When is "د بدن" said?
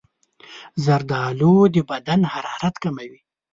1.73-2.21